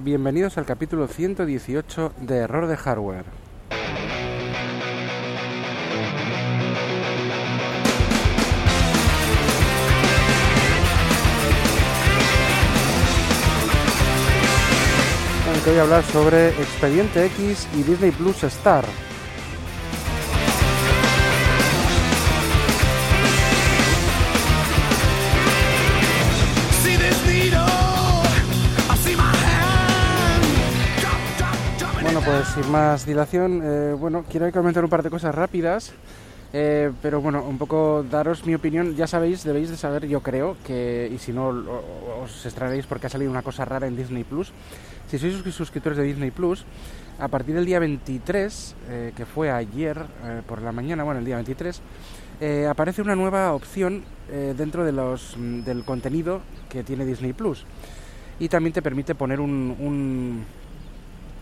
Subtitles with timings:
[0.00, 3.24] Bienvenidos al capítulo 118 de Error de Hardware.
[15.64, 18.84] Que voy a hablar sobre Expediente X y Disney Plus Star.
[32.38, 35.92] Pues sin más dilación, eh, bueno, quiero comentar un par de cosas rápidas,
[36.52, 38.94] eh, pero bueno, un poco daros mi opinión.
[38.94, 41.48] Ya sabéis, debéis de saber, yo creo, que, y si no,
[42.22, 44.52] os extrañaréis porque ha salido una cosa rara en Disney Plus.
[45.10, 46.64] Si sois suscri- suscriptores de Disney Plus,
[47.18, 49.98] a partir del día 23, eh, que fue ayer
[50.46, 51.82] por la mañana, bueno, el día 23,
[52.40, 54.04] eh, aparece una nueva opción
[54.56, 57.64] dentro de los, mm, del contenido que tiene Disney Plus.
[58.38, 60.44] Y también te permite poner un,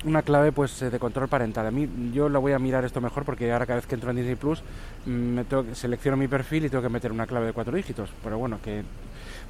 [0.07, 1.67] una clave pues eh, de control parental.
[1.67, 4.11] A mí yo la voy a mirar esto mejor porque ahora cada vez que entro
[4.11, 4.63] en Disney Plus
[5.05, 8.11] mm, me tengo selecciono mi perfil y tengo que meter una clave de cuatro dígitos.
[8.23, 8.85] Pero bueno, que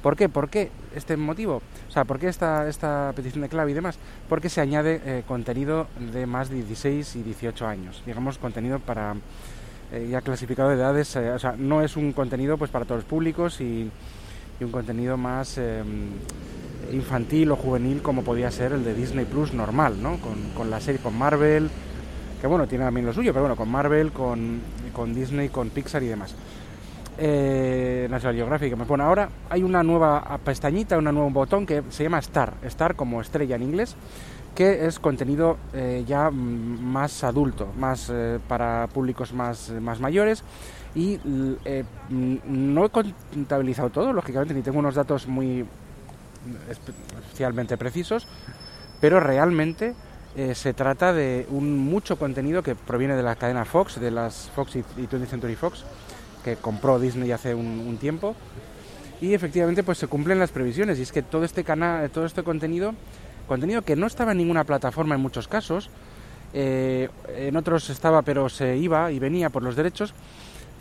[0.01, 0.27] ¿por qué?
[0.27, 1.61] ¿Por qué este motivo?
[1.87, 3.97] O sea, ¿por qué esta, esta petición de clave y demás?
[4.27, 8.01] Porque se añade eh, contenido de más de 16 y 18 años.
[8.05, 9.15] Digamos contenido para
[9.91, 13.09] eh, ya clasificado de edades, o sea, no es un contenido pues para todos los
[13.09, 13.89] públicos y,
[14.59, 15.83] un contenido más eh,
[16.91, 20.17] infantil o juvenil como podía ser el de Disney Plus normal, ¿no?
[20.17, 21.69] Con, con la serie, con Marvel,
[22.39, 24.61] que bueno, tiene también lo suyo, pero bueno, con Marvel, con,
[24.93, 26.35] con Disney, con Pixar y demás.
[27.17, 32.19] Eh, National Geographic, pone ahora, hay una nueva pestañita, un nuevo botón que se llama
[32.19, 33.95] Star, Star como estrella en inglés,
[34.53, 40.43] que es contenido eh, ya más adulto, más eh, para públicos más, más mayores.
[40.95, 41.19] Y
[41.65, 45.63] eh, no he contabilizado todo, lógicamente, ni tengo unos datos muy
[46.69, 48.27] especialmente precisos,
[48.99, 49.93] pero realmente
[50.35, 54.49] eh, se trata de un mucho contenido que proviene de la cadena Fox, de las
[54.55, 55.83] Fox y, y 20th Century Fox,
[56.43, 58.35] que compró Disney hace un, un tiempo.
[59.19, 62.43] Y efectivamente pues se cumplen las previsiones y es que todo este canal, todo este
[62.43, 62.93] contenido,
[63.47, 65.89] contenido que no estaba en ninguna plataforma en muchos casos,
[66.53, 70.13] eh, en otros estaba pero se iba y venía por los derechos,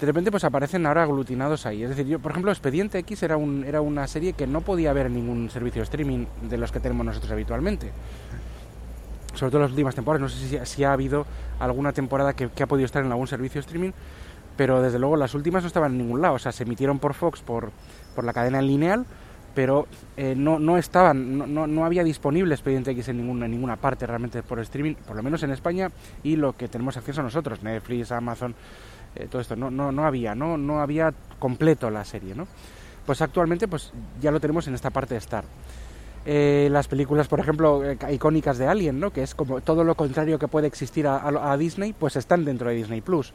[0.01, 1.83] de repente pues aparecen ahora aglutinados ahí.
[1.83, 4.93] Es decir, yo, por ejemplo, Expediente X era, un, era una serie que no podía
[4.93, 7.93] ver en ningún servicio de streaming de los que tenemos nosotros habitualmente.
[9.35, 10.21] Sobre todo en las últimas temporadas.
[10.21, 11.27] No sé si, si ha habido
[11.59, 13.93] alguna temporada que, ha podido estar en algún servicio de streaming,
[14.57, 16.35] pero desde luego las últimas no estaban en ningún lado.
[16.35, 17.71] O sea, se emitieron por Fox, por,
[18.15, 19.07] por la cadena lineal,
[19.55, 19.87] pero
[20.19, 23.77] eh, no, no estaban, no, no, no había disponible Expediente X en ninguna, en ninguna
[23.77, 25.91] parte realmente por streaming, por lo menos en España,
[26.23, 28.55] y lo que tenemos acceso nosotros, Netflix, Amazon,
[29.17, 32.47] eh, todo esto, no, no, no había, no, no había completo la serie, ¿no?
[33.05, 35.45] Pues actualmente pues ya lo tenemos en esta parte de Star.
[36.25, 39.13] Eh, las películas, por ejemplo, eh, icónicas de Alien, ¿no?
[39.13, 42.75] Que es como todo lo contrario que puede existir a, Disney, pues están dentro de
[42.75, 43.33] Disney Plus.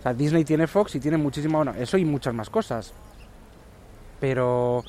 [0.00, 2.92] O sea, Disney tiene Fox y tiene muchísimo, bueno, eso y muchas más cosas.
[4.20, 4.84] Pero,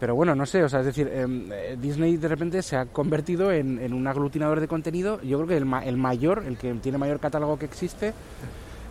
[0.00, 1.48] pero bueno, no sé, o sea, es decir, em,
[1.80, 5.56] Disney de repente se ha convertido en, en un aglutinador de contenido, yo creo que
[5.56, 8.12] el, ma- el mayor, el que tiene mayor catálogo que existe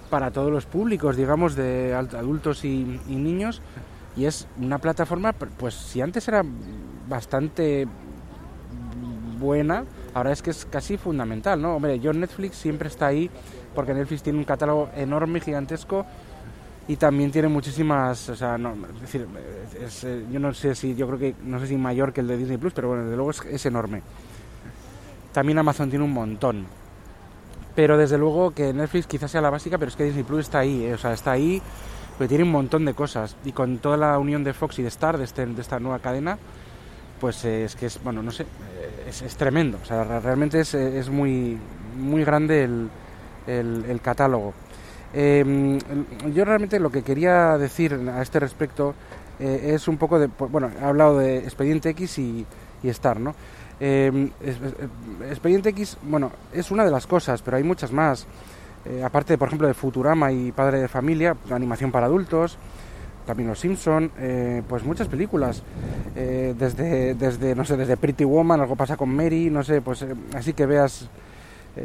[0.10, 3.62] para todos los públicos, digamos, de adultos y, y niños,
[4.16, 6.44] y es una plataforma, pues si antes era
[7.08, 7.88] bastante
[9.40, 9.84] buena,
[10.14, 11.76] ahora es que es casi fundamental, ¿no?
[11.76, 13.30] Hombre, yo Netflix siempre está ahí
[13.74, 16.06] porque Netflix tiene un catálogo enorme, gigantesco
[16.88, 19.28] y también tiene muchísimas, o sea, no, decir,
[19.84, 22.28] es, eh, yo no sé si, yo creo que, no sé si mayor que el
[22.28, 24.02] de Disney Plus, pero bueno, desde luego es enorme.
[25.34, 26.66] También Amazon tiene un montón.
[27.76, 30.60] Pero desde luego que Netflix quizás sea la básica, pero es que Disney Plus está
[30.60, 31.62] ahí, eh, o sea, está ahí,
[32.18, 33.36] porque tiene un montón de cosas.
[33.44, 36.00] Y con toda la unión de Fox y de Star, de, este, de esta nueva
[36.00, 36.38] cadena,
[37.20, 39.78] pues eh, es que es, bueno, no sé, eh, es, tremendo.
[39.82, 41.58] O sea, re- realmente es, es muy,
[41.98, 42.90] muy grande el,
[43.48, 44.54] el- catálogo.
[45.14, 45.80] El-
[46.34, 48.94] yo realmente lo que quería decir a este respecto
[49.40, 52.46] eh, es un poco de, pues, bueno, he hablado de Expediente X y,
[52.84, 53.36] y Star, ¿no?
[53.80, 54.30] Eh,
[55.30, 58.26] Expediente X, bueno, es una de las cosas, pero hay muchas más.
[58.86, 62.58] Eh, aparte, por ejemplo, de Futurama y Padre de Familia, animación para adultos,
[63.26, 65.64] también Los Simpson, eh, pues muchas películas,
[66.16, 70.06] eh, desde, desde, no sé, desde Pretty Woman, algo pasa con Mary, no sé, pues
[70.36, 71.10] así que veas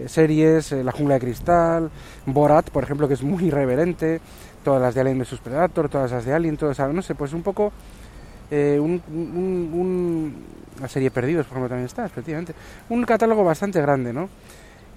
[0.06, 1.90] series, La jungla de cristal,
[2.24, 4.20] Borat, por ejemplo, que es muy irreverente,
[4.62, 7.42] todas las de Alien vs Predator, todas las de Alien, todas, no sé, pues un
[7.42, 7.72] poco
[8.50, 10.44] eh, un, un- un-
[10.80, 12.54] la serie Perdidos, por ejemplo, también está, efectivamente,
[12.88, 14.28] un catálogo bastante grande, ¿no?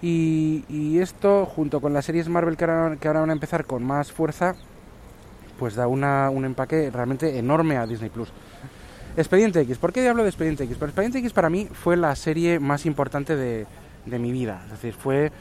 [0.02, 3.66] Y, y esto, junto con las series Marvel que ahora, que ahora van a empezar
[3.66, 4.56] con más fuerza,
[5.60, 8.30] pues da una, un empaque realmente enorme a Disney Plus.
[9.16, 9.78] Expediente X.
[9.78, 10.78] ¿Por qué hablo de Expediente X?
[10.78, 13.66] Pues Expediente X para mí fue la serie más importante de,
[14.06, 14.62] de mi vida.
[14.66, 15.32] Es decir, fue,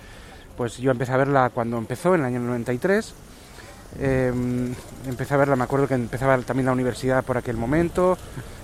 [0.57, 3.15] pues yo empecé a verla cuando empezó, en el año 93.
[3.99, 4.33] Eh,
[5.07, 8.17] empecé a verla, me acuerdo que empezaba también la universidad por aquel momento,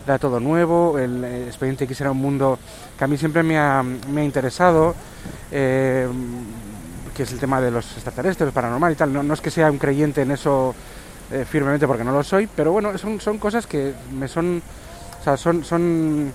[0.04, 2.58] era todo nuevo, el eh, Expediente X era un mundo
[2.96, 4.94] que a mí siempre me ha, me ha interesado,
[5.50, 6.08] eh,
[7.14, 9.12] que es el tema de los extraterrestres, paranormal y tal.
[9.12, 10.74] No, no es que sea un creyente en eso
[11.30, 14.62] eh, firmemente porque no lo soy, pero bueno, son, son cosas que me son,
[15.20, 16.32] o sea, son, son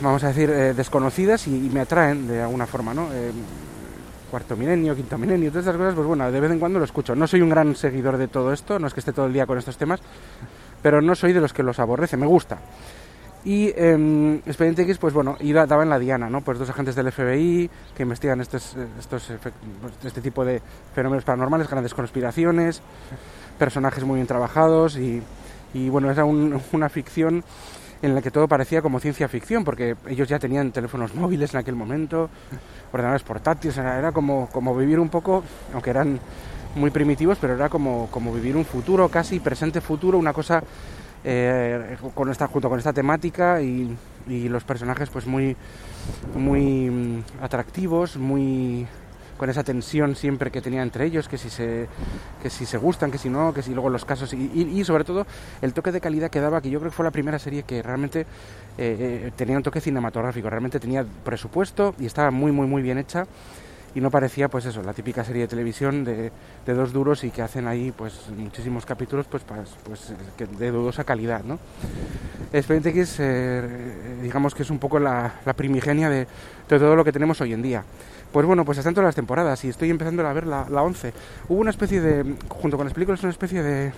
[0.00, 3.08] vamos a decir, eh, desconocidas y, y me atraen de alguna forma, ¿no?
[4.30, 7.14] Cuarto milenio, quinto milenio, todas estas cosas, pues bueno, de vez en cuando lo escucho.
[7.14, 9.46] No soy un gran seguidor de todo esto, no es que esté todo el día
[9.46, 10.00] con estos temas,
[10.82, 12.58] pero no soy de los que los aborrece, me gusta.
[13.44, 16.40] Y eh, Expediente X, pues bueno, iba, daba en la diana, ¿no?
[16.40, 18.74] Pues dos agentes del FBI que investigan estos,
[20.04, 20.60] este tipo de
[20.92, 22.82] fenómenos paranormales, grandes conspiraciones,
[23.60, 25.22] personajes muy bien trabajados y,
[25.72, 27.44] y bueno, era un- una ficción
[28.06, 31.60] en la que todo parecía como ciencia ficción, porque ellos ya tenían teléfonos móviles en
[31.60, 32.30] aquel momento,
[32.92, 35.42] ordenadores portátiles, era, como, como vivir un poco,
[35.72, 36.18] aunque eran
[36.76, 40.62] muy primitivos, pero era como, como vivir un futuro, casi presente futuro, una cosa
[41.24, 43.96] eh, con esta, junto con esta temática y,
[44.28, 45.56] y los personajes pues muy,
[46.36, 48.86] muy mm, atractivos, muy
[49.36, 51.86] con esa tensión siempre que tenía entre ellos, que si se,
[52.42, 54.84] que si se gustan, que si no, que si luego los casos y, y- y
[54.84, 55.26] sobre todo
[55.62, 57.82] el toque de calidad que daba, que yo creo que fue la primera serie que
[57.82, 58.26] realmente eh,
[58.78, 63.26] eh, tenía un toque cinematográfico, realmente tenía presupuesto y estaba muy muy muy bien hecha
[63.96, 66.30] y no parecía pues eso, la típica serie de televisión de,
[66.66, 71.02] de dos duros y que hacen ahí pues muchísimos capítulos pues, pues, eh, de dudosa
[71.02, 71.58] calidad, ¿no?
[72.52, 76.26] Expediente X, eh, digamos que es un poco la, la primigenia de,
[76.68, 77.84] de todo lo que tenemos hoy en día.
[78.30, 81.14] Pues bueno, pues están todas las temporadas y estoy empezando a ver la, la 11.
[81.48, 83.92] Hubo una especie de, junto con las películas, una especie de,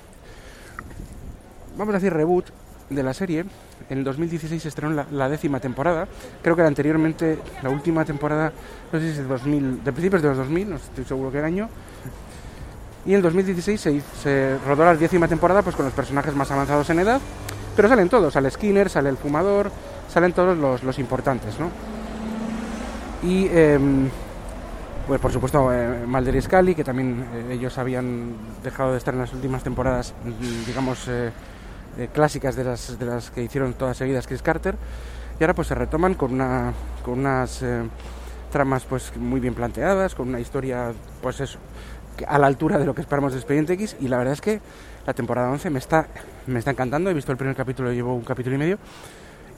[1.77, 2.53] vamos a decir, reboot
[2.91, 3.45] de la serie.
[3.89, 6.07] En el 2016 se estrenó la, la décima temporada.
[6.43, 8.53] Creo que anteriormente, la última temporada,
[8.93, 11.41] no sé si es de 2000, de principios de los 2000, no estoy seguro qué
[11.41, 11.69] año.
[13.07, 16.51] Y en el 2016 se, se rodó la décima temporada pues con los personajes más
[16.51, 17.21] avanzados en edad.
[17.75, 19.71] Pero salen todos, sale Skinner, sale el fumador,
[20.09, 21.71] salen todos los, los importantes, ¿no?
[23.23, 24.09] Y em,
[25.07, 28.33] pues por supuesto eh, Mulder Scully, que también eh, ellos habían
[28.63, 31.09] dejado de estar en las últimas temporadas, mm, digamos,
[31.99, 34.77] eh, clásicas de las, de las que hicieron todas seguidas Chris Carter.
[35.39, 36.73] Y ahora pues se retoman con, una,
[37.05, 37.83] con unas eh,
[38.51, 40.93] tramas pues muy bien planteadas, con una historia
[41.23, 41.59] pues eso,
[42.27, 43.97] a la altura de lo que esperamos de Expediente X.
[44.01, 44.61] Y la verdad es que
[45.07, 46.07] la temporada 11 me está,
[46.47, 47.11] me está encantando.
[47.11, 48.79] He visto el primer capítulo, llevo un capítulo y medio.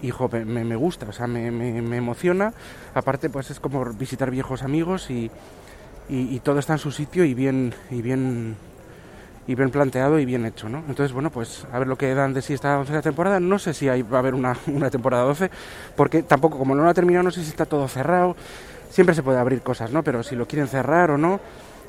[0.03, 0.13] Y
[0.47, 2.53] me- me gusta, o sea, me, me- me emociona.
[2.95, 5.31] Aparte, pues es como visitar viejos amigos y,
[6.09, 8.57] y- y todo está en su sitio y bien, y bien
[9.51, 10.79] y bien planteado y bien hecho, ¿no?
[10.89, 13.41] Entonces, bueno, pues a ver lo que dan de sí esta once temporada.
[13.41, 15.51] No sé si hay, va a haber una, una temporada 12,
[15.97, 18.37] porque tampoco, como no lo ha terminado, no sé si está todo cerrado.
[18.91, 20.05] Siempre se puede abrir cosas, ¿no?
[20.05, 21.41] Pero si lo quieren cerrar o no,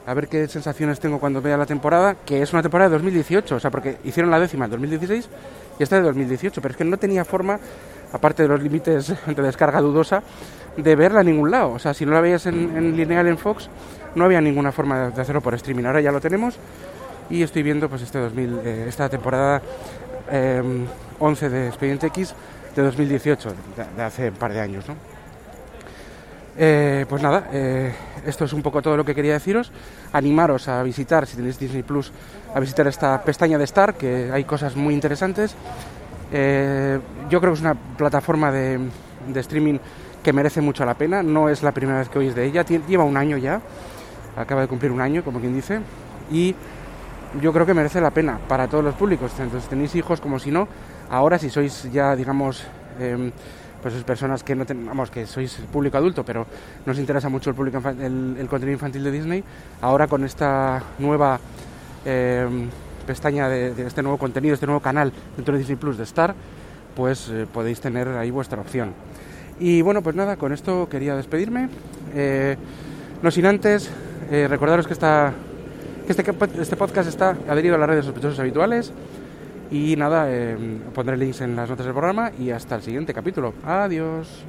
[0.08, 3.56] a ver qué sensaciones tengo cuando vea la temporada, que es una temporada de 2018,
[3.56, 5.30] o sea, porque hicieron la décima en 2016
[5.78, 7.60] y esta de 2018, pero es que no tenía forma,
[8.12, 10.24] aparte de los límites de descarga dudosa,
[10.78, 11.74] de verla en ningún lado.
[11.74, 13.69] O sea, si no la veías en, en lineal en Fox,
[14.16, 15.86] no había ninguna forma de hacerlo por streaming.
[15.86, 16.58] Ahora ya lo tenemos
[17.31, 19.62] y estoy viendo pues este 2000, eh, esta temporada
[20.30, 20.62] eh,
[21.19, 22.36] 11 de Expediente X
[22.75, 23.54] de 2018,
[23.98, 24.95] de, hace un par de años, ¿no?
[26.58, 27.94] Eh, pues nada, eh,
[28.25, 29.72] esto es un poco todo lo que quería deciros.
[30.12, 32.12] Animaros a visitar, si tenéis Disney Plus,
[32.53, 35.55] a visitar esta pestaña de Star, que hay cosas muy interesantes.
[36.32, 38.79] Eh, yo creo que es una plataforma de,
[39.36, 39.79] streaming
[40.22, 41.24] que merece mucho la pena.
[41.24, 43.62] No es la primera vez que oís de ella, lleva un año ya,
[44.36, 45.79] acaba de cumplir un año, como quien dice,
[46.29, 46.55] y
[47.39, 49.31] yo creo que merece la pena para todos los públicos.
[49.39, 50.67] Entonces, tenéis hijos como si no,
[51.09, 52.63] ahora si sois ya, digamos,
[53.00, 53.31] em,
[53.81, 56.45] pues personas que no tenemos, que sois público adulto, pero
[56.85, 59.43] nos interesa mucho el, público el, el contenido infantil de Disney,
[59.81, 61.39] ahora con esta nueva
[62.05, 62.69] em,
[63.07, 66.35] pestaña de, de este nuevo contenido, este nuevo canal dentro de Disney Plus de Star,
[66.95, 68.93] pues eh, podéis tener ahí vuestra opción.
[69.59, 71.69] Y bueno, pues nada, con esto quería despedirme.
[72.13, 72.57] Eh,
[73.21, 73.89] no sin antes
[74.31, 75.33] eh, recordaros que, esta,
[76.05, 76.24] que este,
[76.62, 78.91] este podcast está adherido a las redes sospechosos habituales.
[79.72, 80.58] Y nada, eh,
[80.93, 83.53] pondré links en las notas del programa y hasta el siguiente capítulo.
[83.65, 84.43] Adiós.